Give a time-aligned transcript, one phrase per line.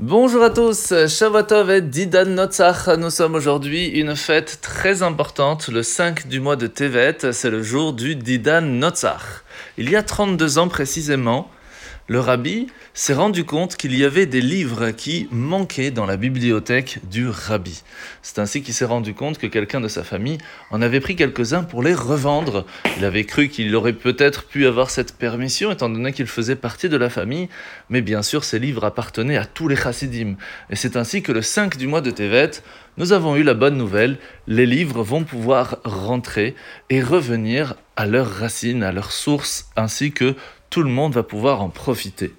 [0.00, 2.86] Bonjour à tous, Shavuotov et Didan Notzach.
[2.96, 7.64] Nous sommes aujourd'hui une fête très importante, le 5 du mois de Tevet, c'est le
[7.64, 9.42] jour du Didan Notzach.
[9.76, 11.50] Il y a 32 ans précisément,
[12.06, 17.00] le rabbi s'est rendu compte qu'il y avait des livres qui manquaient dans la bibliothèque
[17.10, 17.82] du rabbi.
[18.22, 20.38] C'est ainsi qu'il s'est rendu compte que quelqu'un de sa famille
[20.70, 22.66] en avait pris quelques-uns pour les revendre.
[22.96, 26.88] Il avait cru qu'il aurait peut-être pu avoir cette permission étant donné qu'il faisait partie
[26.88, 27.48] de la famille,
[27.90, 30.36] mais bien sûr ces livres appartenaient à tous les chassidim.
[30.70, 32.50] Et c'est ainsi que le 5 du mois de Tevet,
[32.96, 36.56] nous avons eu la bonne nouvelle, les livres vont pouvoir rentrer
[36.90, 40.34] et revenir à leurs racines, à leurs sources, ainsi que
[40.70, 42.32] tout le monde va pouvoir en profiter.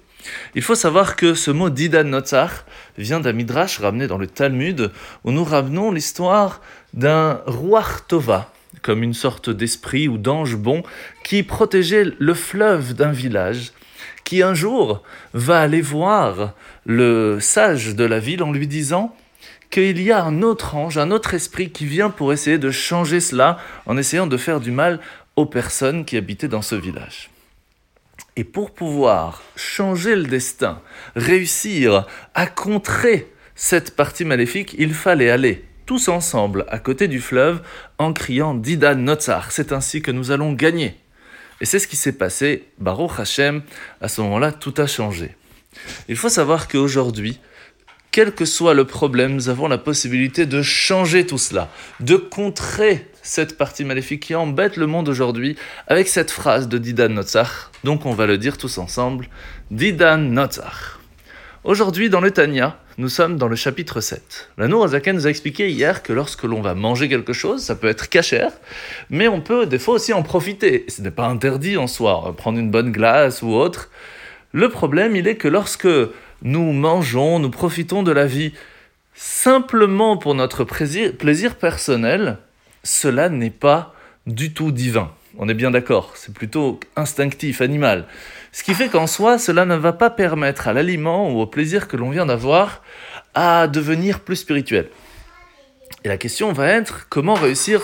[0.54, 2.64] Il faut savoir que ce mot Didan Notzach
[2.98, 4.90] vient d'un midrash ramené dans le Talmud,
[5.24, 6.60] où nous ramenons l'histoire
[6.92, 10.82] d'un roi Tova, comme une sorte d'esprit ou d'ange bon,
[11.24, 13.72] qui protégeait le fleuve d'un village,
[14.24, 15.02] qui un jour
[15.34, 16.54] va aller voir
[16.86, 19.14] le sage de la ville en lui disant
[19.70, 23.20] qu'il y a un autre ange, un autre esprit qui vient pour essayer de changer
[23.20, 25.00] cela en essayant de faire du mal
[25.36, 27.30] aux personnes qui habitaient dans ce village.
[28.36, 30.80] Et pour pouvoir changer le destin,
[31.16, 37.60] réussir à contrer cette partie maléfique, il fallait aller tous ensemble à côté du fleuve
[37.98, 39.50] en criant Dida Notzar.
[39.50, 40.96] C'est ainsi que nous allons gagner.
[41.60, 42.68] Et c'est ce qui s'est passé.
[42.78, 43.62] Baruch Hashem,
[44.00, 45.34] à ce moment-là, tout a changé.
[46.08, 47.40] Il faut savoir qu'aujourd'hui,
[48.10, 53.06] quel que soit le problème, nous avons la possibilité de changer tout cela, de contrer
[53.22, 57.70] cette partie maléfique qui embête le monde aujourd'hui avec cette phrase de Didan Notzach.
[57.84, 59.28] Donc on va le dire tous ensemble.
[59.70, 60.98] Didan Notzach.
[61.62, 64.50] Aujourd'hui, dans le Tanya, nous sommes dans le chapitre 7.
[64.56, 67.88] La Nourazaken nous a expliqué hier que lorsque l'on va manger quelque chose, ça peut
[67.88, 68.52] être cachère,
[69.10, 70.86] mais on peut des fois aussi en profiter.
[70.88, 73.90] Ce n'est pas interdit en soi, prendre une bonne glace ou autre.
[74.52, 75.88] Le problème, il est que lorsque
[76.42, 78.52] nous mangeons, nous profitons de la vie
[79.14, 82.38] simplement pour notre plaisir personnel,
[82.82, 83.94] cela n'est pas
[84.26, 85.10] du tout divin.
[85.38, 88.06] On est bien d'accord, c'est plutôt instinctif, animal.
[88.52, 91.86] Ce qui fait qu'en soi, cela ne va pas permettre à l'aliment ou au plaisir
[91.86, 92.82] que l'on vient d'avoir
[93.34, 94.88] à devenir plus spirituel.
[96.04, 97.82] Et la question va être comment réussir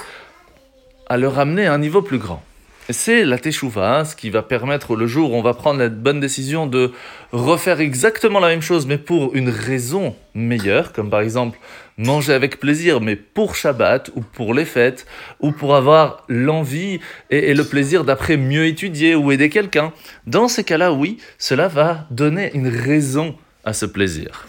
[1.09, 2.43] à le ramener à un niveau plus grand?
[2.89, 5.89] C'est la teshuva, hein, ce qui va permettre le jour où on va prendre la
[5.89, 6.93] bonne décision de
[7.33, 11.59] refaire exactement la même chose, mais pour une raison meilleure, comme par exemple
[11.99, 15.07] manger avec plaisir, mais pour Shabbat, ou pour les fêtes,
[15.41, 19.93] ou pour avoir l'envie et, et, le plaisir d'après mieux étudier ou aider quelqu'un.
[20.27, 24.47] Dans ces cas-là, oui, cela va donner une raison à ce plaisir.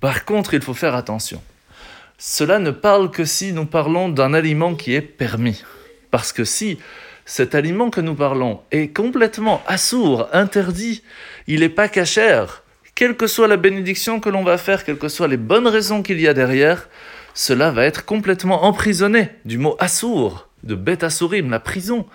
[0.00, 1.42] Par contre, il faut faire attention.
[2.18, 5.64] Cela ne parle que si nous parlons d'un aliment qui est permis.
[6.10, 6.78] Parce que si
[7.26, 11.02] cet aliment que nous parlons est complètement assourd, interdit,
[11.46, 12.62] il n'est pas cachère,
[12.94, 16.02] quelle que soit la bénédiction que l'on va faire, quelles que soient les bonnes raisons
[16.02, 16.88] qu'il y a derrière,
[17.34, 22.06] cela va être complètement emprisonné du mot assour, de bête assourim, la prison,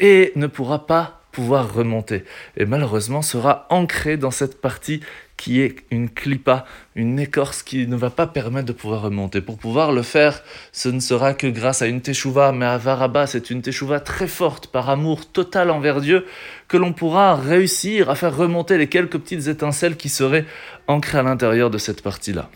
[0.00, 2.24] et ne pourra pas pouvoir remonter.
[2.56, 5.00] Et malheureusement sera ancré dans cette partie
[5.36, 6.64] qui est une clipa,
[6.94, 9.42] une écorce qui ne va pas permettre de pouvoir remonter.
[9.42, 10.42] Pour pouvoir le faire,
[10.72, 14.28] ce ne sera que grâce à une teshuva, mais à Varaba, c'est une teshuva très
[14.28, 16.24] forte, par amour total envers Dieu,
[16.68, 20.46] que l'on pourra réussir à faire remonter les quelques petites étincelles qui seraient
[20.86, 22.48] ancrées à l'intérieur de cette partie-là.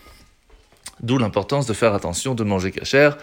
[1.03, 3.17] D'où l'importance de faire attention de manger cachère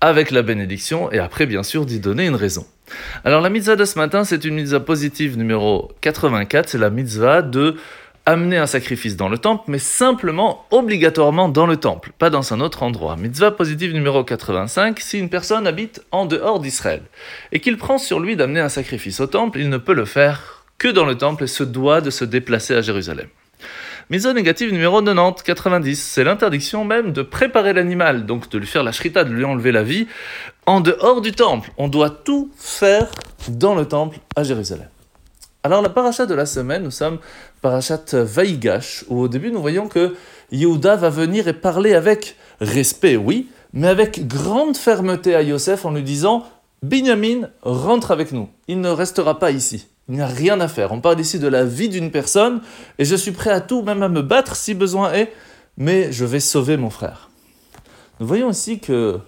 [0.00, 2.66] avec la bénédiction et après bien sûr d'y donner une raison.
[3.24, 7.40] Alors la mitzvah de ce matin, c'est une mitzvah positive numéro 84, c'est la mitzvah
[7.42, 7.76] de
[8.26, 12.60] amener un sacrifice dans le temple, mais simplement, obligatoirement dans le temple, pas dans un
[12.60, 13.16] autre endroit.
[13.16, 17.02] Mitzvah positive numéro 85, si une personne habite en dehors d'Israël
[17.50, 20.64] et qu'il prend sur lui d'amener un sacrifice au temple, il ne peut le faire
[20.78, 23.28] que dans le temple et se doit de se déplacer à Jérusalem.
[24.12, 28.82] Mitzvah négative numéro 90, 90, c'est l'interdiction même de préparer l'animal, donc de lui faire
[28.82, 30.06] la shrita, de lui enlever la vie,
[30.66, 31.72] en dehors du temple.
[31.78, 33.10] On doit tout faire
[33.48, 34.90] dans le temple à Jérusalem.
[35.62, 37.20] Alors la paracha de la semaine, nous sommes
[37.62, 40.14] parachat Vaïgash, où au début nous voyons que
[40.50, 45.90] Yehuda va venir et parler avec respect, oui, mais avec grande fermeté à Yosef en
[45.90, 46.44] lui disant
[46.82, 50.92] Binyamin, rentre avec nous, il ne restera pas ici, il n'y a rien à faire.
[50.92, 52.60] On parle ici de la vie d'une personne,
[52.98, 55.32] et je suis prêt à tout, même à me battre si besoin est,
[55.76, 57.30] mais je vais sauver mon frère.
[58.20, 59.18] Nous voyons ici que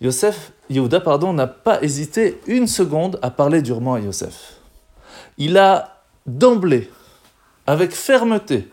[0.00, 4.56] Yosef, Yehuda pardon, n'a pas hésité une seconde à parler durement à Yosef
[5.38, 6.90] il a d'emblée,
[7.66, 8.70] avec fermeté,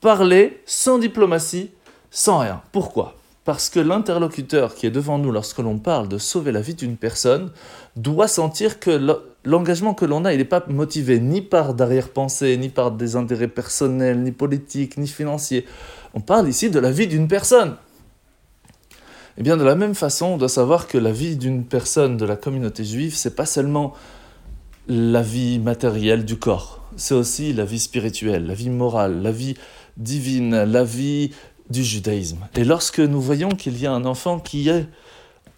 [0.00, 1.70] parlé sans diplomatie,
[2.10, 2.62] sans rien.
[2.72, 3.16] Pourquoi?
[3.44, 6.96] Parce que l'interlocuteur qui est devant nous lorsque l'on parle de sauver la vie d'une
[6.96, 7.50] personne
[7.96, 8.90] doit sentir que
[9.44, 13.48] l'engagement que l'on a, il n'est pas motivé ni par d'arrière-pensée, ni par des intérêts
[13.48, 15.66] personnels, ni politiques, ni financiers.
[16.14, 17.76] On parle ici de la vie d'une personne.
[19.38, 22.26] Eh bien, de la même façon, on doit savoir que la vie d'une personne de
[22.26, 23.94] la communauté juive, c'est pas seulement
[24.88, 29.54] la vie matérielle du corps, c'est aussi la vie spirituelle, la vie morale, la vie
[29.96, 31.30] divine, la vie
[31.70, 32.48] du judaïsme.
[32.56, 34.86] Et lorsque nous voyons qu'il y a un enfant qui est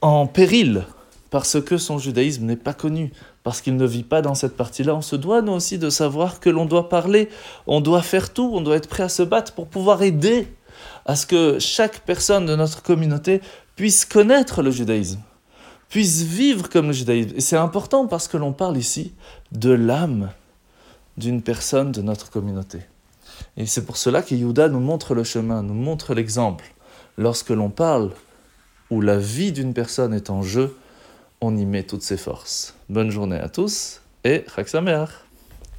[0.03, 0.85] en péril
[1.33, 3.11] parce que son judaïsme n'est pas connu,
[3.43, 6.41] parce qu'il ne vit pas dans cette partie-là, on se doit nous aussi de savoir
[6.41, 7.31] que l'on doit parler,
[7.67, 10.47] on doit faire tout, on doit être prêt à se battre pour pouvoir aider
[11.07, 13.41] à ce que chaque personne de notre communauté
[13.77, 15.21] puisse connaître le judaïsme,
[15.89, 17.33] puisse vivre comme le judaïsme.
[17.35, 19.15] Et c'est important parce que l'on parle ici
[19.53, 20.33] de l'âme
[21.17, 22.81] d'une personne de notre communauté.
[23.57, 26.75] Et c'est pour cela que Yehuda nous montre le chemin, nous montre l'exemple.
[27.17, 28.11] Lorsque l'on parle
[28.91, 30.77] où la vie d'une personne est en jeu,
[31.43, 32.75] on y met toutes ses forces.
[32.89, 34.67] Bonne journée à tous et Chag